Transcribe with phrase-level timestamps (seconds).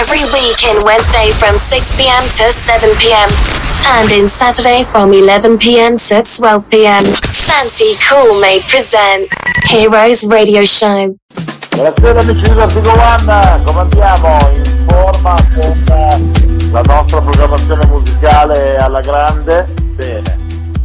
[0.00, 3.28] every week in Wednesday from 6 pm to 7 pm.
[3.92, 7.04] And in Saturday from 11 pm to 12 pm.
[7.20, 9.28] Santi Cool may present
[9.66, 11.16] Heroes Radio Show.
[11.76, 14.38] Buonasera amici di Vertigo One, come andiamo?
[14.54, 19.66] In forma con eh, la nostra programmazione musicale alla grande?
[19.96, 20.38] Bene.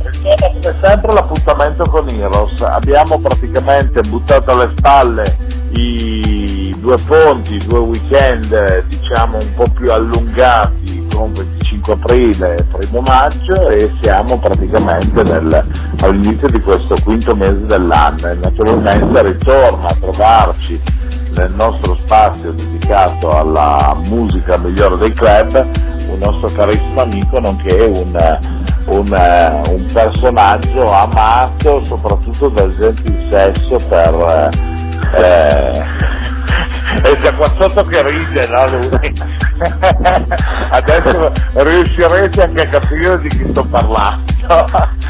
[0.04, 2.62] Ritorna come sempre l'appuntamento con Heroes.
[2.62, 5.38] Abbiamo praticamente buttato alle spalle
[5.72, 6.45] i
[6.86, 13.02] due ponti, i due weekend diciamo un po' più allungati con 25 aprile e 1
[13.02, 15.66] maggio e siamo praticamente nel,
[16.02, 18.28] all'inizio di questo quinto mese dell'anno.
[18.28, 20.80] E naturalmente ritorna a trovarci
[21.36, 25.68] nel nostro spazio dedicato alla musica migliore dei club
[26.08, 28.40] un nostro carissimo amico nonché un,
[28.86, 34.50] un, un personaggio amato soprattutto dal gente di sesso per
[35.16, 35.84] eh,
[37.02, 39.14] è già qua sotto che ride no lui?
[40.70, 44.34] Adesso riuscirete anche a capire di chi sto parlando.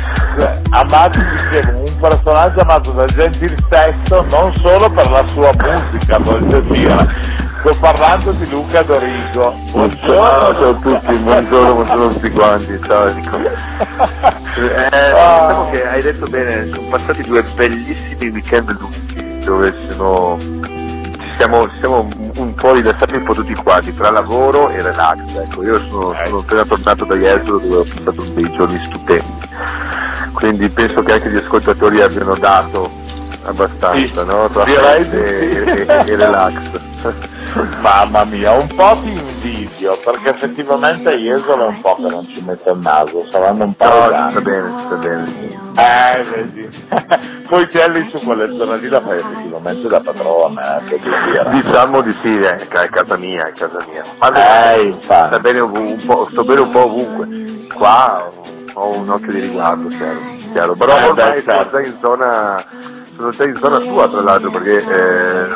[0.69, 6.17] Amato dicevo un personaggio amato da gente di sesso non solo per la sua musica
[6.19, 6.95] voglio dire
[7.59, 9.55] sto parlando di Luca Dorigo.
[9.71, 16.01] Buongiorno ciao a tutti buongiorno buongiorno a tutti quanti ciao Nico eh, diciamo che hai
[16.01, 20.37] detto bene sono passati due bellissimi weekend lunghi dove sono,
[21.35, 25.77] siamo, siamo un po' rilassati un po' tutti quanti tra lavoro e relax ecco io
[25.79, 29.43] sono, sono appena tornato da Jesolo dove ho passato dei giorni stupendi.
[30.33, 32.91] Quindi penso che anche gli ascoltatori abbiano dato
[33.43, 34.49] abbastanza Sì, no?
[34.51, 36.53] tra di e, e- e relax.
[37.81, 42.41] Mamma mia un po' ti invidio perché effettivamente Jesolo è un po' che non ci
[42.45, 44.31] mette il naso saranno un po' no di anni.
[44.31, 46.69] sta bene sta bene Eh, vedi.
[47.47, 51.49] Poi te lì su quelle zone lì la fai effettivamente da padrone, eh.
[51.51, 54.01] Diciamo di sì, è, è casa mia, è casa mia.
[54.17, 55.27] Ma Eh, infatti.
[55.27, 57.27] sta bene ov- un po', sto bene un po' ovunque.
[57.73, 58.31] Qua
[58.73, 60.19] ho un occhio di riguardo, chiaro.
[60.53, 60.73] chiaro.
[60.75, 61.69] Però Eh, ormai sono certo.
[61.77, 62.63] già in zona
[63.17, 65.55] sono già in zona tua tra l'altro perché eh,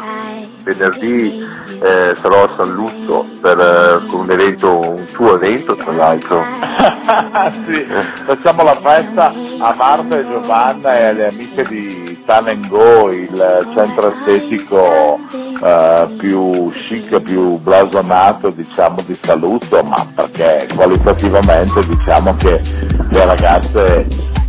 [0.63, 1.47] venerdì
[1.81, 6.43] eh, sarò a San Luzzo per eh, un evento, un tuo evento tra l'altro.
[7.65, 7.85] sì,
[8.25, 14.13] facciamo la festa a Marta e Giovanna e alle amiche di Tan Go, il centro
[14.13, 15.19] estetico
[15.61, 22.61] eh, più chic, più blasonato diciamo di saluto, ma perché qualitativamente diciamo che
[23.09, 24.07] le ragazze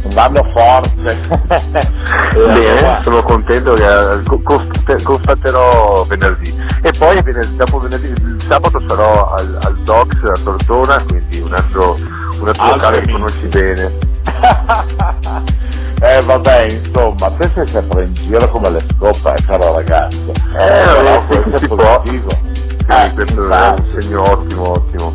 [0.08, 1.18] vanno forte.
[2.34, 6.69] Bene, sono contento che eh, co- constate- constaterò venerdì.
[6.82, 11.52] E poi venerdì- dopo venerdì, il sabato sarò al, al Docs a Tortona, quindi un
[11.52, 11.98] altro,
[12.41, 13.92] un altro locale che conosci bene.
[16.02, 20.30] eh vabbè, insomma, te sei sempre in giro come le scopa, eh, caro ragazzo.
[20.30, 22.30] Eh, però vabbè, questo è positivo.
[22.30, 23.82] Sì, Eh, questo è infatti.
[23.82, 25.12] un segno ottimo, ottimo.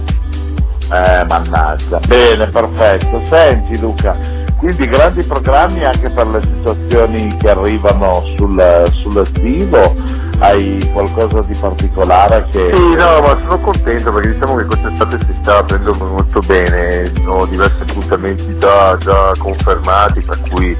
[0.91, 1.99] Eh, mannaggia.
[2.07, 3.21] Bene, perfetto.
[3.27, 4.15] Senti Luca,
[4.59, 10.23] quindi grandi programmi anche per le situazioni che arrivano sul, sull'estivo?
[10.39, 12.71] Hai qualcosa di particolare che...
[12.75, 17.45] Sì, no, ma sono contento perché diciamo che quest'estate si sta prendendo molto bene, ho
[17.45, 20.77] diversi appuntamenti già, già confermati, per cui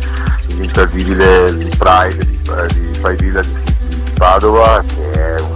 [0.58, 3.50] l'imperdibile il Pride di, di Pride Villa di,
[3.88, 5.54] di Padova, che è un-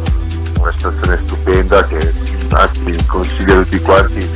[0.59, 2.13] una situazione stupenda che
[2.51, 4.29] anzi consiglio a tutti quanti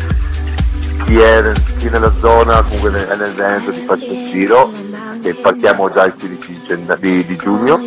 [1.05, 4.71] chi è, chi è nella zona, comunque nel, è nel Veneto di farci un giro,
[5.21, 7.79] che partiamo già il 15 gen- di, di giugno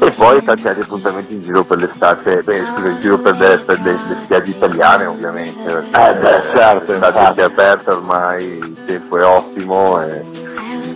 [0.00, 3.58] e poi tanti altri appuntamenti in giro per l'estate, beh scusa, in giro per le,
[3.58, 8.76] per le, le spiagge italiane ovviamente, perché Eh, beh, certo, l'estate è aperta ormai, il
[8.86, 10.22] tempo è ottimo e,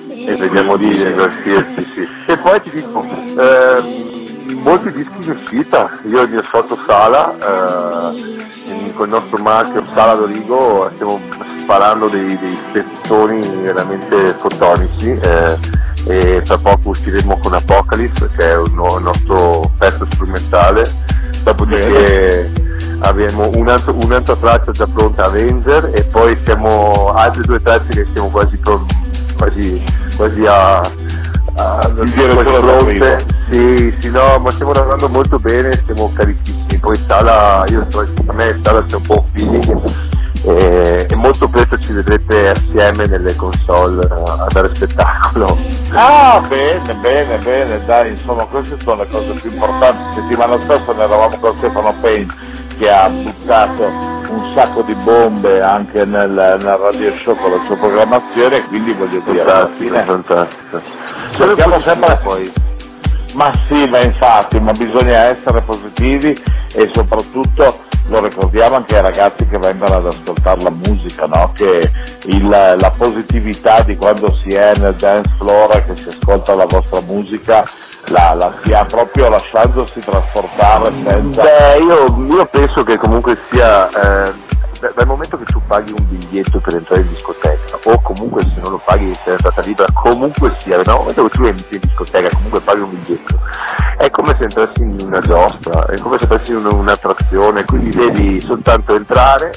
[0.08, 1.84] e vediamo di divertirci.
[1.94, 2.12] Sì.
[2.26, 7.34] E poi ti dico, ehm, molti dischi in uscita, io e il mio socio Sala,
[7.34, 11.20] eh, con il nostro marchio Sala Dorigo stiamo
[11.58, 15.58] sparando dei, dei spezzoni veramente fotonici eh,
[16.06, 20.82] e tra poco usciremo con Apocalypse che è un nuovo- nostro pezzo strumentale,
[21.42, 22.52] dopodiché
[23.00, 28.06] abbiamo un altro- un'altra traccia già pronta Avenger e poi siamo altre due tracce che
[28.12, 28.86] siamo quasi, pro-
[29.36, 29.82] quasi,
[30.16, 33.24] quasi a, a dire quasi pronte.
[33.50, 36.78] Sì, sì, no, ma stiamo lavorando molto bene, siamo carichissimi.
[36.78, 37.86] Poi Sala, io
[38.26, 39.82] a me Sala c'è un po' un feeling
[40.44, 45.56] e, e molto presto ci vedrete assieme nelle console a dare spettacolo.
[45.92, 50.20] Ah, bene, bene, bene, dai, insomma, queste sono le cose più importanti.
[50.20, 53.82] Settimana scorsa ne eravamo con Stefano Payne che ha buttato
[54.28, 59.20] un sacco di bombe anche nel, nel radio show con la sua programmazione, quindi voglio
[59.24, 60.80] dire, alla Fantastico, fine fantastico.
[61.36, 62.52] cerchiamo sempre poi.
[63.34, 66.40] Ma sì, ma infatti, ma bisogna essere positivi
[66.74, 71.52] e soprattutto lo ricordiamo anche ai ragazzi che vengono ad ascoltare la musica, no?
[71.54, 71.90] che
[72.26, 76.66] il, la positività di quando si è nel dance floor e che si ascolta la
[76.66, 77.64] vostra musica
[78.08, 81.42] la, la stia proprio lasciandosi trasportare senza...
[81.42, 83.88] Beh, io, io penso che comunque sia...
[83.88, 84.43] Eh
[84.94, 88.72] dal momento che tu paghi un biglietto per entrare in discoteca o comunque se non
[88.72, 92.60] lo paghi sei entrata libera comunque sia dal momento che tu entri in discoteca comunque
[92.60, 93.40] paghi un biglietto
[93.98, 98.40] è come se entrassi in una giostra è come se entrassi in un'attrazione quindi devi
[98.40, 99.52] soltanto entrare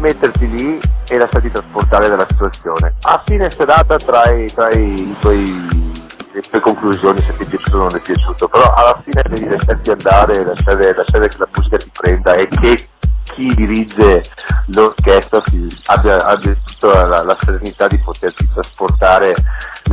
[0.00, 2.94] metterti lì e lasciarti trasportare dalla situazione.
[3.02, 5.88] A fine serata trai i tuoi
[6.32, 9.48] le tue conclusioni se ti è piaciuto o non è piaciuto però alla fine devi
[9.48, 12.88] lasciarti andare lasciare, lasciare che la musica ti prenda e che
[13.32, 14.22] chi dirige
[14.66, 15.42] l'orchestra
[15.86, 19.34] abbia, abbia tutta la, la, serenità di potersi trasportare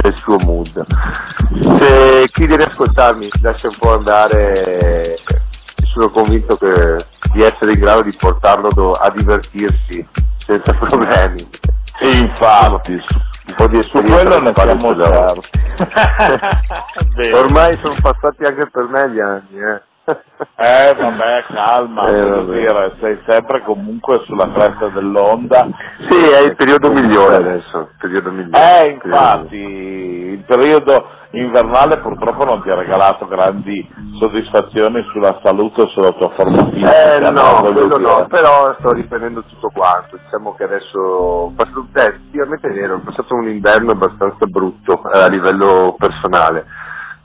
[0.01, 0.85] nel suo mood.
[1.77, 5.15] Se chi deve ascoltarmi lascia un po' andare,
[5.83, 6.97] sono convinto che,
[7.33, 10.05] di essere in grado di portarlo a divertirsi
[10.37, 11.39] senza problemi.
[11.99, 15.49] Sì, infatti, un po' di esperienza ne siamo certi.
[17.33, 19.81] Ormai sono passati anche per me gli anni, eh.
[20.09, 25.67] Eh vabbè, calma, eh, dire, sei sempre comunque sulla cresta dell'onda.
[26.09, 28.79] Sì, è il periodo migliore adesso, periodo migliore.
[28.79, 33.85] Eh, infatti, il periodo invernale purtroppo non ti ha regalato grandi
[34.17, 37.15] soddisfazioni sulla salute o sulla tua forma fisica.
[37.15, 42.71] Eh no, quello no, però sto riprendendo tutto quanto, diciamo che adesso, eh, effettivamente è
[42.71, 46.65] vero, è passato un inverno abbastanza brutto eh, a livello personale,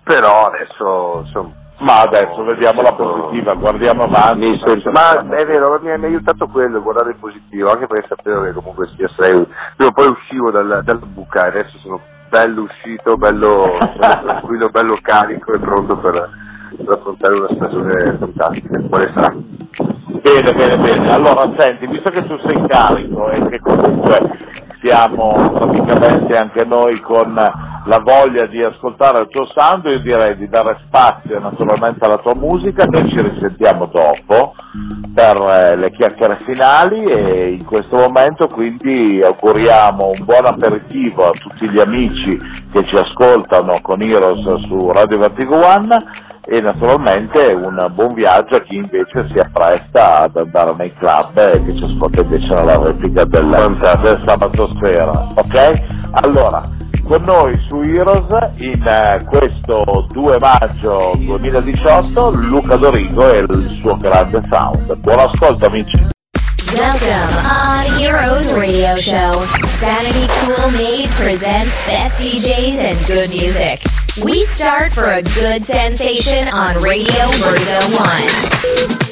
[0.02, 4.60] però adesso insomma ma adesso vediamo la positiva, guardiamo avanti.
[4.64, 8.52] Sento, ma è vero, mi ha, aiutato quello, guardare il positivo, anche perché sapevo che
[8.52, 9.34] comunque sia sei.
[9.34, 15.58] Io poi uscivo dalla, dalla buca, adesso sono bello uscito, bello tranquillo, bello carico e
[15.58, 16.30] pronto per,
[16.76, 18.80] per affrontare una stagione fantastica.
[18.88, 19.34] Quale sarà?
[20.22, 21.10] Bene, bene, bene.
[21.10, 24.36] Allora, senti, visto che tu sei carico e che comunque
[24.80, 27.36] siamo praticamente anche noi con
[27.86, 32.34] la voglia di ascoltare il tuo sound, io direi di dare spazio naturalmente alla tua
[32.34, 34.54] musica, noi ci risentiamo dopo
[35.12, 41.30] per eh, le chiacchiere finali e in questo momento quindi auguriamo un buon aperitivo a
[41.30, 42.36] tutti gli amici
[42.72, 45.96] che ci ascoltano con Heroes su Radio Vertigo One
[46.44, 51.64] e naturalmente un buon viaggio a chi invece si appresta ad andare nei club e
[51.64, 55.26] che ci ascolta invece nella replica del, del sabato sera.
[55.36, 56.00] Ok?
[56.24, 56.60] Allora,
[57.04, 58.26] con noi su Heroes
[58.58, 64.94] in uh, questo 2 maggio 2018 Luca Dorigo e il suo grande sound.
[64.96, 66.10] Buon ascolto amici!
[66.74, 69.44] Welcome on Heroes Radio Show.
[69.66, 73.80] Sanity Cool Made presents best DJs and good music.
[74.24, 79.11] We start for a good sensation on Radio Vertigo 1.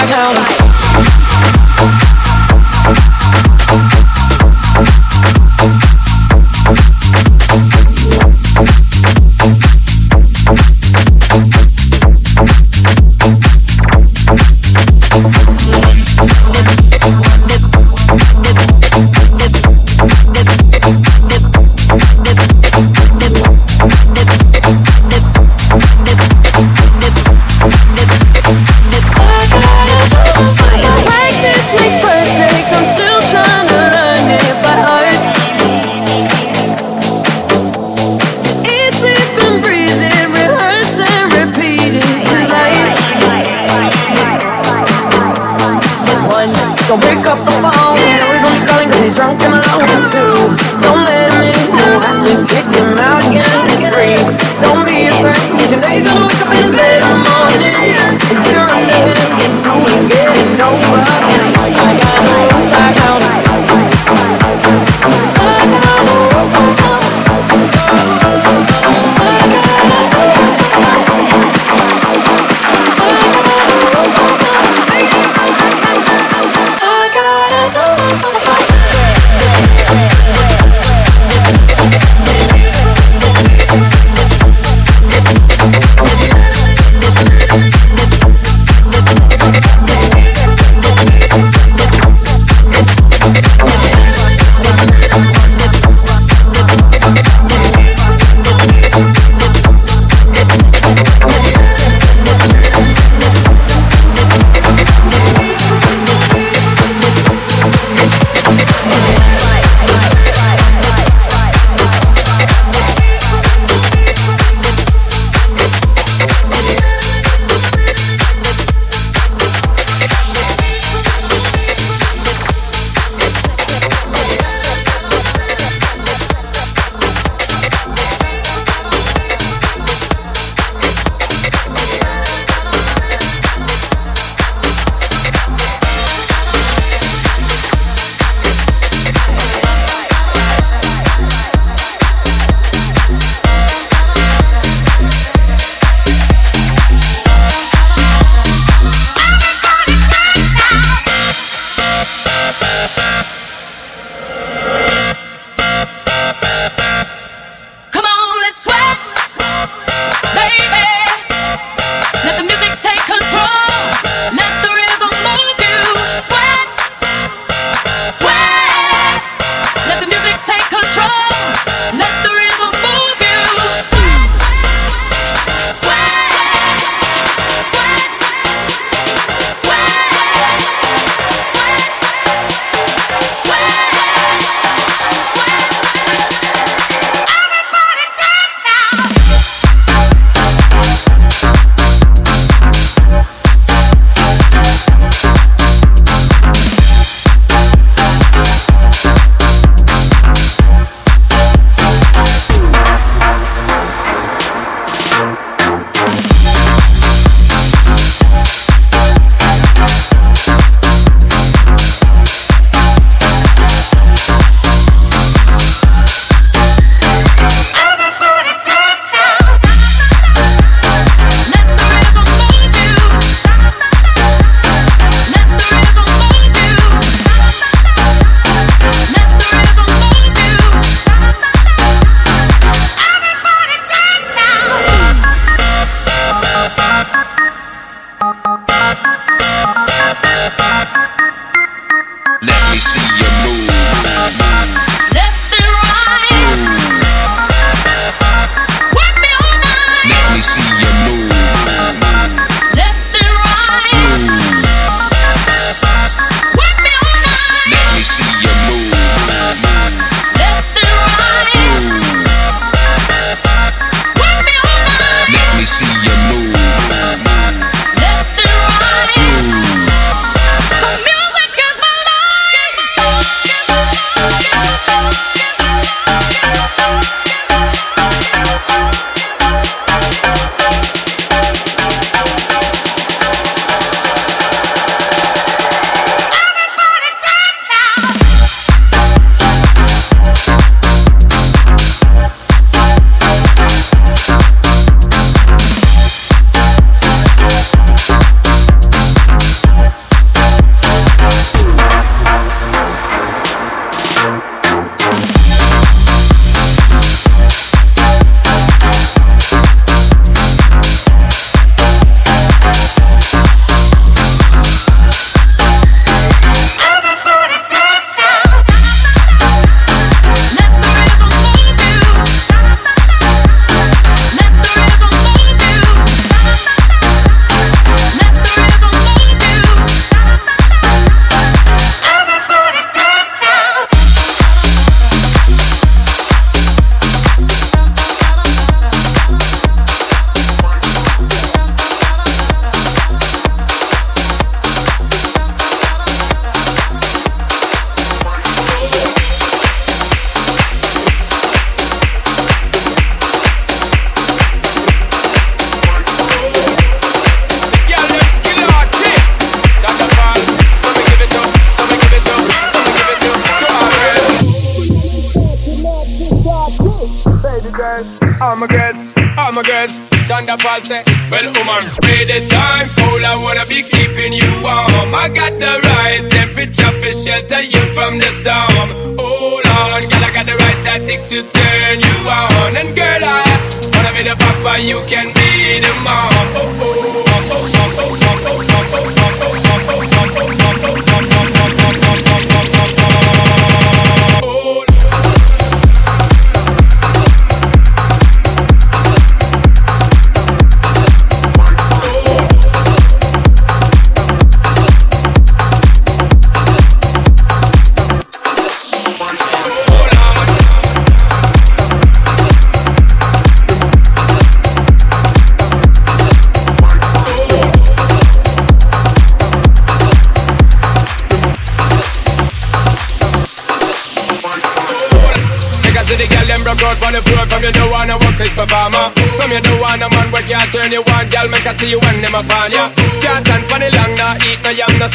[0.00, 0.59] like home.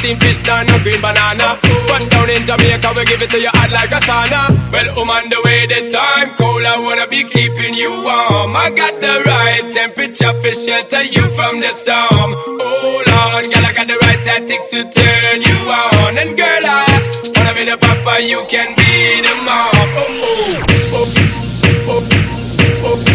[0.06, 1.58] No yam, no steamed fish, nah, no green banana.
[1.88, 4.72] But down in Jamaica, we give it to you hot like a sauna.
[4.72, 8.56] Well, I'm on the way, the time cold, I wanna be keeping you warm.
[8.56, 12.34] I got the right temperature for shelter you from the storm.
[12.62, 16.18] Hold on, girl, I got the right tactics to turn you on.
[16.18, 16.86] And girl, I
[17.36, 19.72] wanna be the papa, you can be the mom.
[19.98, 21.14] Oh, oh,
[21.88, 22.10] oh,
[22.88, 23.15] oh, oh.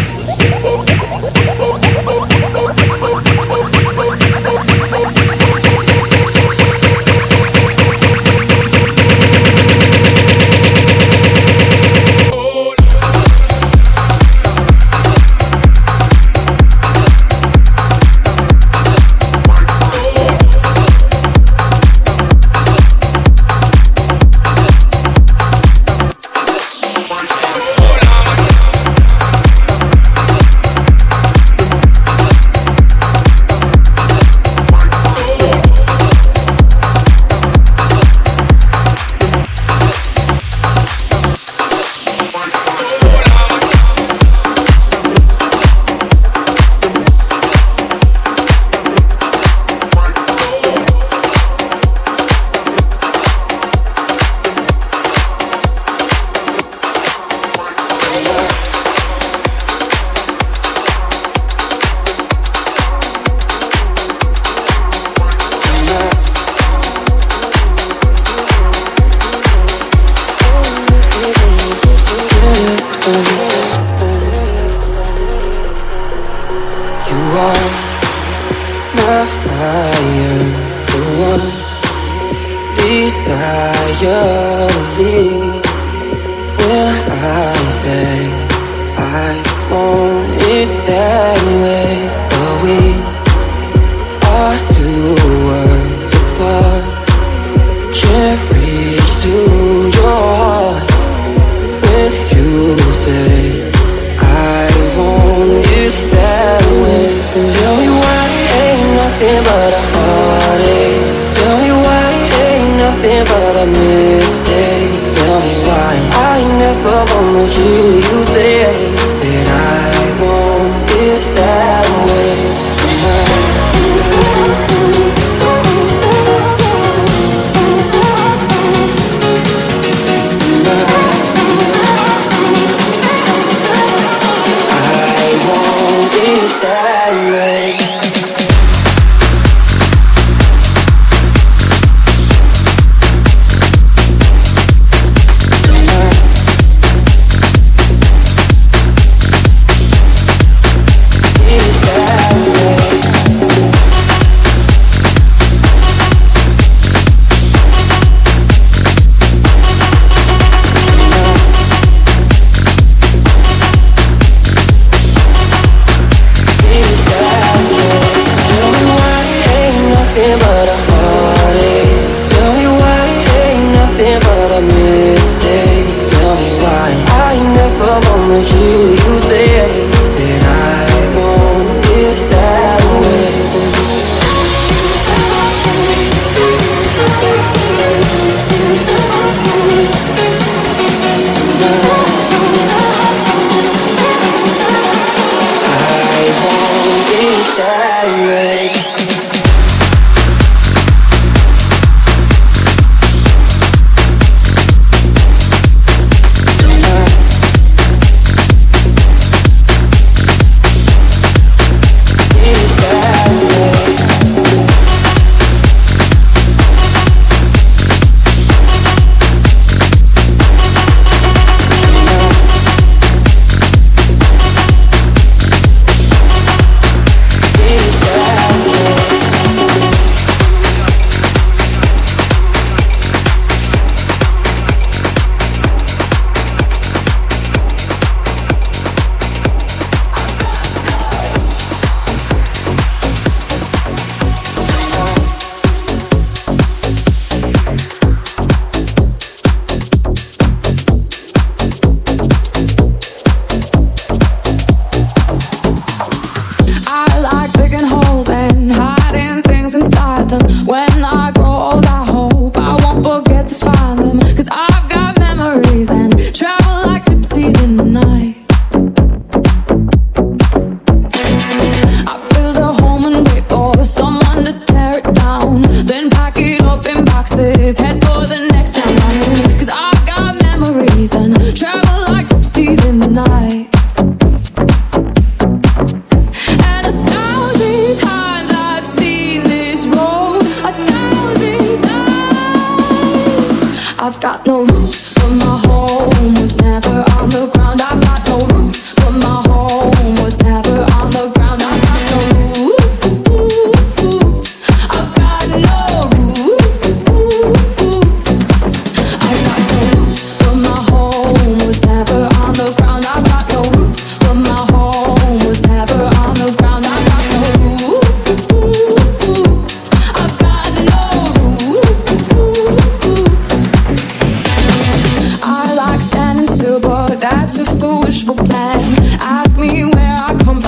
[113.61, 114.91] a mistake.
[115.13, 115.93] Tell me why
[116.33, 117.95] I never wanted you.
[117.97, 119.00] You said.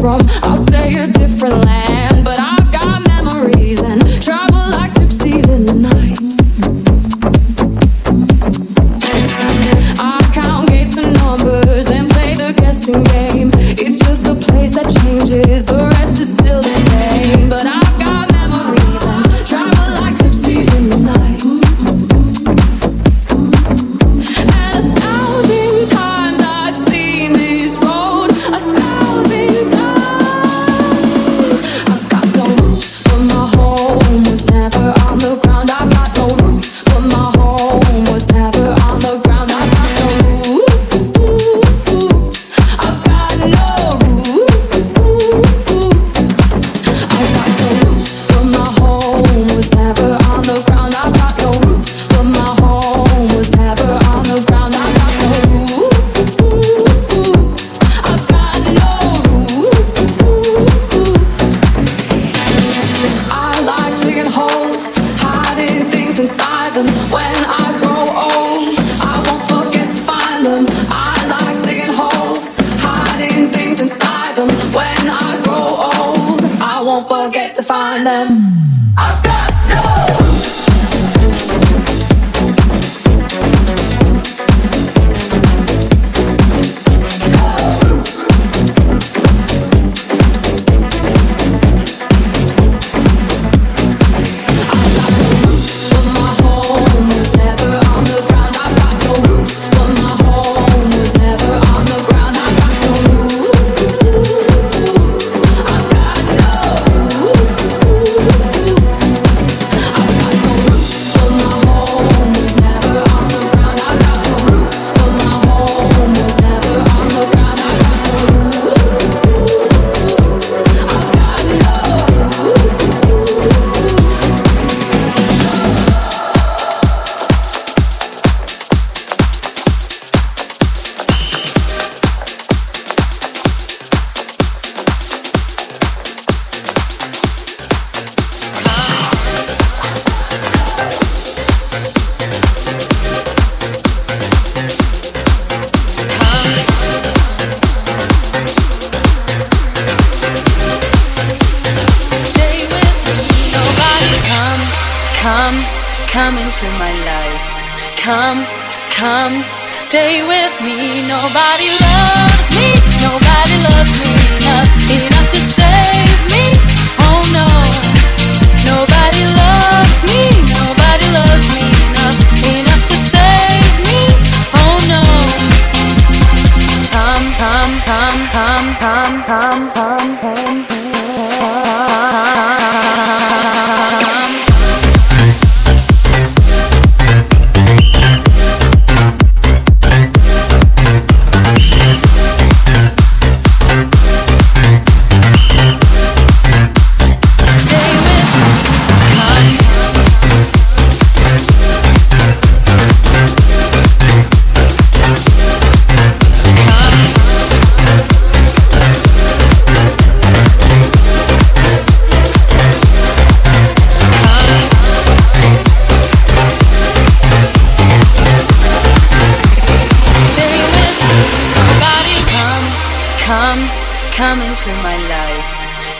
[0.03, 0.19] from.
[0.43, 1.82] I'll say a different language.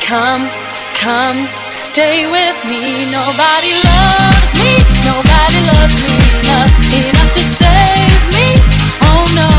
[0.05, 0.49] Come,
[0.99, 3.05] come, stay with me.
[3.09, 4.71] Nobody loves me,
[5.07, 8.47] nobody loves me enough, enough to save me.
[9.01, 9.49] Oh no,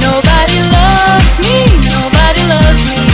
[0.00, 3.05] nobody loves me, nobody loves me.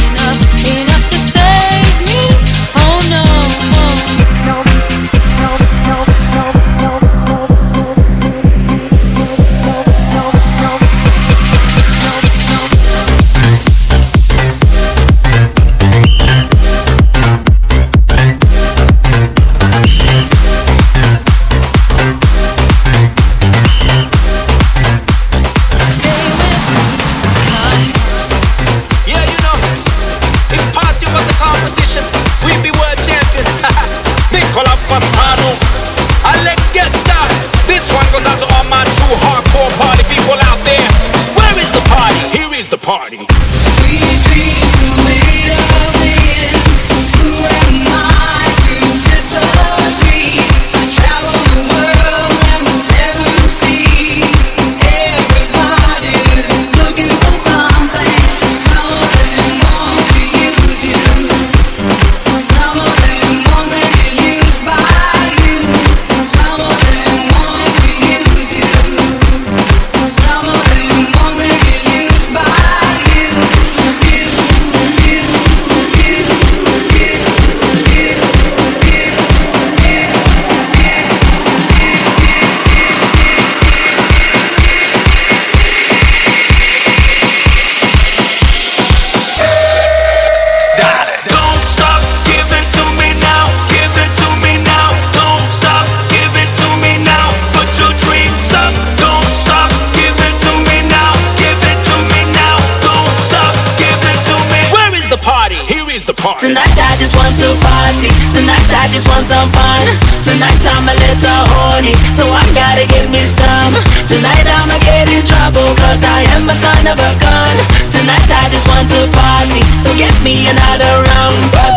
[106.43, 108.11] Tonight I just want to party.
[108.35, 109.87] Tonight I just want some fun.
[110.27, 113.79] Tonight I'm a little horny, so I gotta get me some.
[114.11, 117.55] Tonight I'ma get in trouble, cause I am a son of a gun.
[117.95, 121.39] Tonight I just want to party, so get me another round.
[121.55, 121.73] But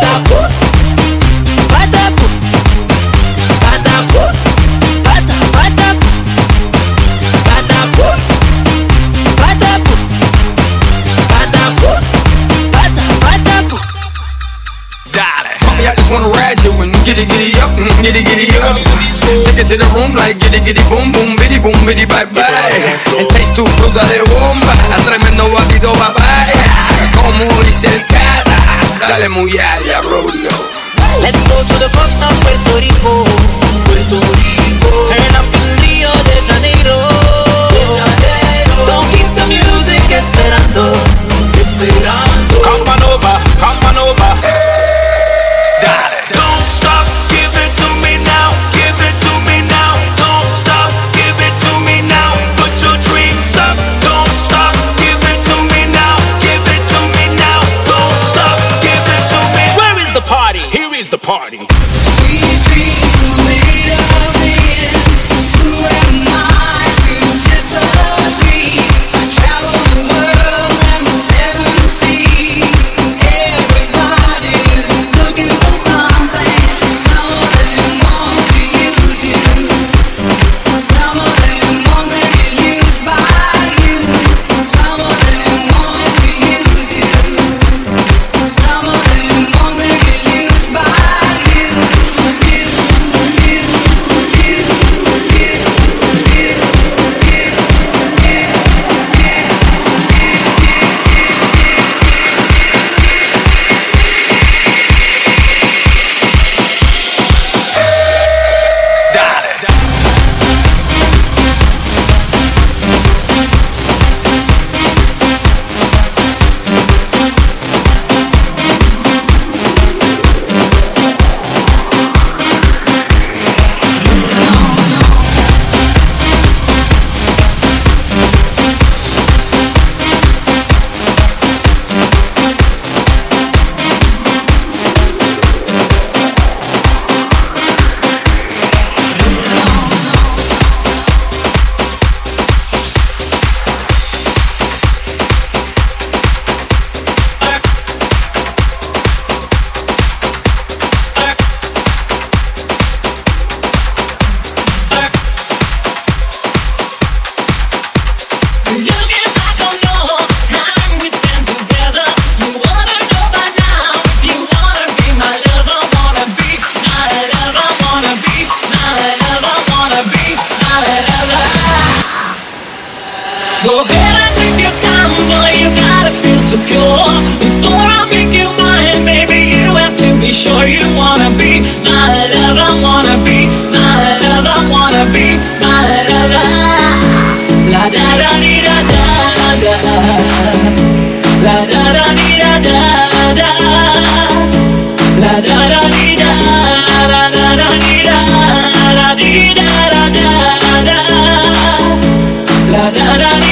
[17.16, 18.76] giddy giddy up, mm, giddy giddy up.
[18.76, 22.44] Take it to the room like giddy giddy boom boom, bitty boom bitty bye bye.
[23.16, 24.72] And taste tu fruta de bomba,
[25.08, 26.52] tremendo vaquito papaya.
[27.16, 28.44] Como dice el cara,
[29.00, 30.26] dale muy allá, bro.
[31.24, 33.24] Let's go to the coast of Puerto Rico,
[33.88, 34.92] Puerto Rico.
[35.08, 37.00] Turn up in Rio de Janeiro.
[38.84, 40.92] Don't keep the music esperando,
[41.56, 42.25] esperando.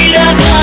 [0.05, 0.54] mira.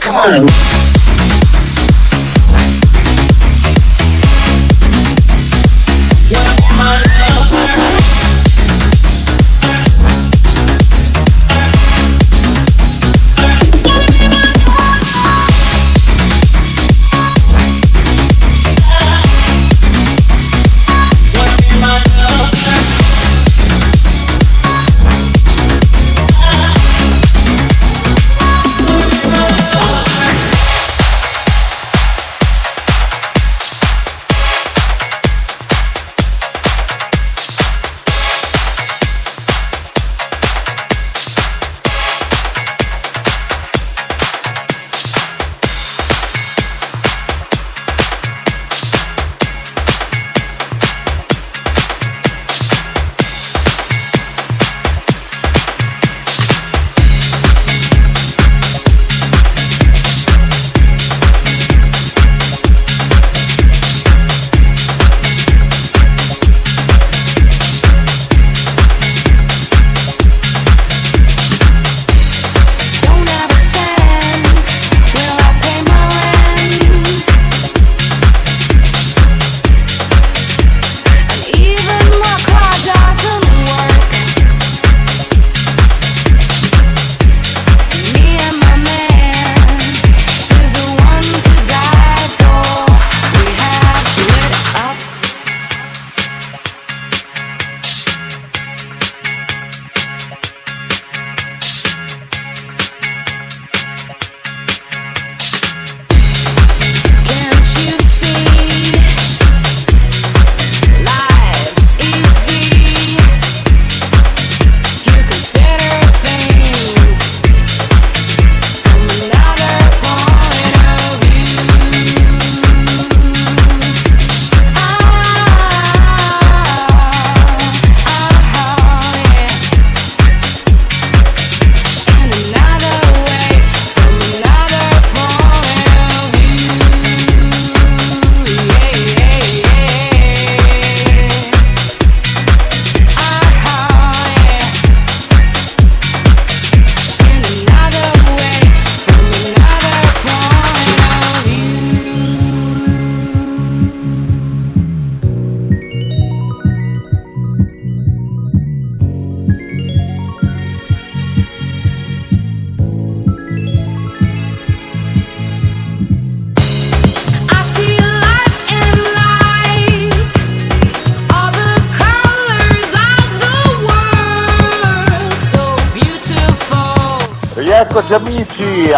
[0.00, 0.89] Come on.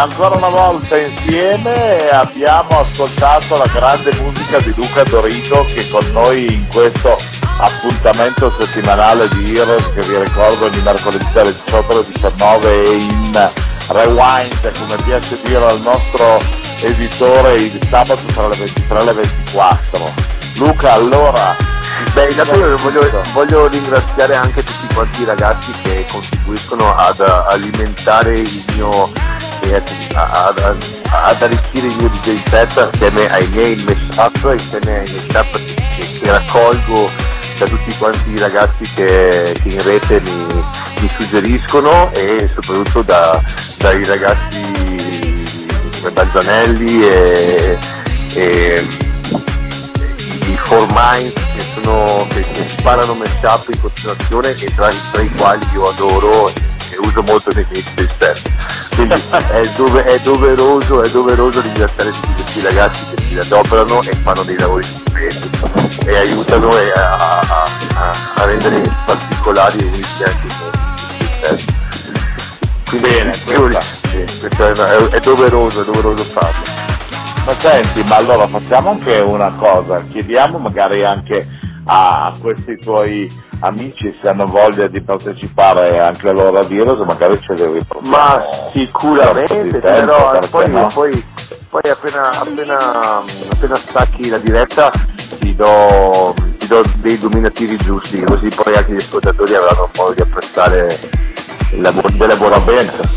[0.02, 6.52] Ancora una volta insieme abbiamo ascoltato la grande musica di Luca Dorito che con noi
[6.54, 7.16] in questo
[7.58, 13.50] appuntamento settimanale di Heroes che vi ricordo ogni mercoledì dalle 18 alle 19 e in
[13.88, 16.38] rewind come piace dire al nostro
[16.80, 20.14] editore il sabato tra le 23 e le 24.
[20.56, 21.56] Luca allora
[22.12, 28.38] Beh, intanto io voglio, voglio, ringraziare anche tutti quanti i ragazzi che contribuiscono ad alimentare
[28.38, 29.31] il mio eh,
[30.14, 30.76] ad,
[31.10, 35.58] ad, arricchire il mio DJ set insieme ai miei mashup, insieme ai mashup
[35.96, 37.10] che, che raccolgo
[37.58, 40.64] da tutti quanti i ragazzi che, che in rete mi,
[41.00, 43.40] mi, suggeriscono e soprattutto da,
[43.78, 44.82] dai ragazzi
[46.12, 47.78] Balzanelli e,
[48.34, 48.86] e
[50.46, 55.30] i Four Minds che, sono, che, che sparano mashup in continuazione e tra, tra, i
[55.36, 58.42] quali io adoro e, uso molto nei miei stessi.
[58.94, 64.14] Quindi è, dove, è, doveroso, è doveroso ringraziare tutti questi ragazzi che si adoperano e
[64.16, 65.50] fanno dei lavori stupendi
[66.04, 67.64] e aiutano a, a,
[67.94, 71.66] a, a rendere particolari e unici anche i stessi.
[72.88, 76.80] Quindi Bene, questa, sì, questa è, è, doveroso, è doveroso farlo.
[77.46, 83.30] Ma senti, ma allora facciamo anche una cosa, chiediamo magari anche a questi tuoi
[83.60, 88.16] amici se hanno voglia di partecipare anche loro a Virus, magari ce li riproporremo.
[88.16, 90.86] Ma sicuramente, però poi, no?
[90.92, 91.24] poi,
[91.68, 92.78] poi appena, appena,
[93.50, 94.90] appena, stacchi la diretta
[95.38, 100.22] ti do, ti do dei dominativi giusti, così poi anche gli ascoltatori avranno modo di
[100.22, 100.98] apprezzare
[101.78, 103.10] la, della buona band.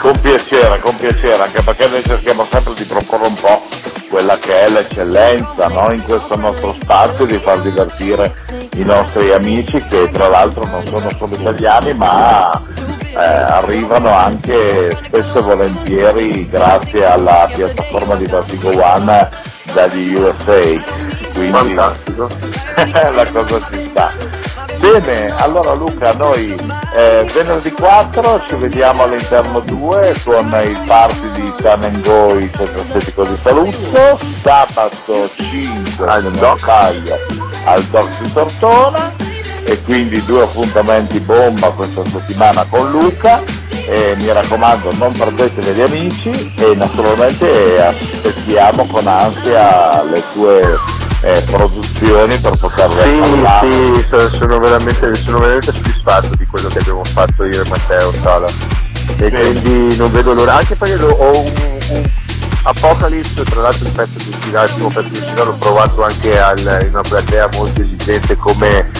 [0.00, 3.62] Con piacere, con piacere, anche perché noi cerchiamo sempre di proporre un po'
[4.08, 5.92] quella che è l'eccellenza no?
[5.92, 8.34] in questo nostro spazio, di far divertire
[8.74, 12.62] i nostri amici che tra l'altro non sono solo italiani ma
[13.12, 19.28] eh, arrivano anche spesso e volentieri grazie alla piattaforma di Vertigo One
[19.72, 21.06] dagli USA.
[21.32, 22.28] Quindi Fantastico.
[23.14, 24.47] la cosa ci sta.
[24.90, 26.56] Bene, allora Luca, noi
[26.94, 32.50] eh, venerdì 4 ci vediamo all'interno 2 con il party di Tan and Go, il
[32.50, 36.68] centro estetico di Saluzzo, sabato 5 al Doc.
[36.68, 39.12] Al Doc di Tortona.
[39.64, 43.42] E quindi due appuntamenti bomba questa settimana con Luca.
[43.84, 46.54] E mi raccomando non perdetevi gli amici.
[46.56, 50.78] E naturalmente aspettiamo con ansia le tue
[51.20, 57.04] eh, produzioni per poterle sì, sì, sono veramente, sono veramente soddisfatto di quello che abbiamo
[57.04, 59.30] fatto io e Matteo Sala e sì.
[59.30, 61.52] quindi non vedo l'ora anche perché ho un,
[61.90, 62.10] un
[62.62, 67.00] Apocalypse tra l'altro il pezzo di pezzo di Spinale l'ho provato anche al, in una
[67.00, 68.90] platea molto esigente come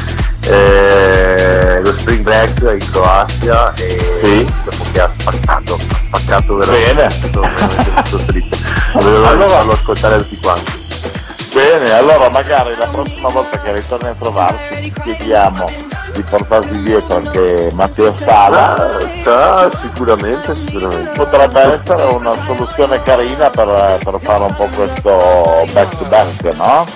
[0.49, 4.47] eh, lo Spring Break in Croazia e sì.
[4.65, 7.11] dopo che ha spaccato, ha spaccato veramente, Bene.
[7.11, 8.57] Sono veramente molto triste.
[8.95, 10.88] Volevo allora, farlo ascoltare tutti quanti.
[11.59, 15.65] Bene, allora magari la prossima volta che ritorni a trovarci chiediamo
[16.13, 18.77] di portarti dietro anche Matteo Sala.
[19.25, 21.11] Ah, sicuramente, sicuramente.
[21.17, 25.11] Potrebbe essere una soluzione carina per, per fare un po' questo
[25.73, 26.87] back to back, no?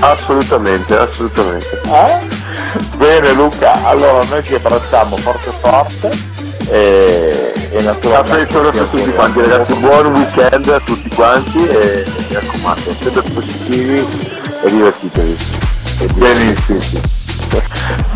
[0.00, 1.80] Assolutamente, assolutamente.
[1.84, 2.18] Eh?
[2.96, 6.10] Bene Luca, allora noi ci abbracciamo forte forte
[6.70, 9.74] e, e naturalmente per tutti quanti ragazzi.
[9.74, 14.06] Buon weekend a tutti quanti e mi raccomando sempre positivi
[14.64, 15.36] e divertitevi.
[16.14, 17.00] Benissimo.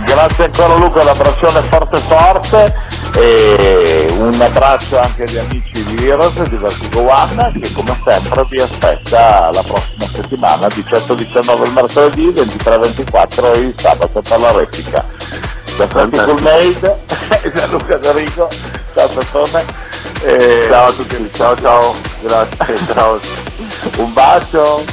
[0.04, 2.90] Grazie ancora Luca un abbraccione forte forte.
[3.14, 8.58] E un abbraccio anche agli amici di Heroes di Vertigo One che come sempre vi
[8.58, 15.04] aspetta la prossima settimana 18-19 il mercoledì 23-24 il sabato per la replica
[15.76, 16.96] da Practical Made
[17.42, 18.48] e da Luca D'Arico
[18.94, 19.64] ciao Pettone
[20.22, 20.34] e...
[20.34, 23.20] Eh, ciao a tutti ciao ciao grazie ciao
[23.96, 24.84] un bacio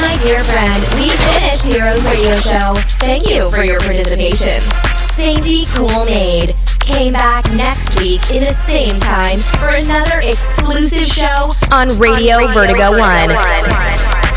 [0.00, 2.74] My dear friend, we finished Heroes Radio Show.
[2.98, 4.60] Thank you for your participation.
[4.98, 11.52] Sandy Cool Made came back next week in the same time for another exclusive show
[11.72, 13.30] on Radio, on Radio Vertigo, Vertigo 1.
[13.30, 14.31] 1.